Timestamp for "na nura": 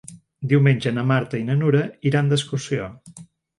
1.51-1.83